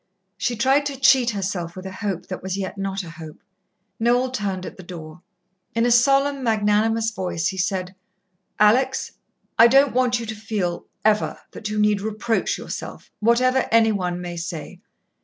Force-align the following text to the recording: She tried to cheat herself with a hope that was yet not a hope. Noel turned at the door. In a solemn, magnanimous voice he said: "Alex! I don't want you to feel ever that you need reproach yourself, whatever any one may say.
She 0.35 0.55
tried 0.55 0.87
to 0.87 0.99
cheat 0.99 1.29
herself 1.29 1.75
with 1.75 1.85
a 1.85 1.91
hope 1.91 2.25
that 2.25 2.41
was 2.41 2.57
yet 2.57 2.75
not 2.75 3.03
a 3.03 3.11
hope. 3.11 3.43
Noel 3.99 4.31
turned 4.31 4.65
at 4.65 4.75
the 4.75 4.81
door. 4.81 5.21
In 5.75 5.85
a 5.85 5.91
solemn, 5.91 6.43
magnanimous 6.43 7.11
voice 7.11 7.49
he 7.49 7.57
said: 7.59 7.93
"Alex! 8.59 9.11
I 9.59 9.67
don't 9.67 9.93
want 9.93 10.19
you 10.19 10.25
to 10.25 10.33
feel 10.35 10.87
ever 11.05 11.39
that 11.51 11.69
you 11.69 11.77
need 11.77 12.01
reproach 12.01 12.57
yourself, 12.57 13.11
whatever 13.19 13.67
any 13.71 13.91
one 13.91 14.19
may 14.19 14.37
say. 14.37 14.79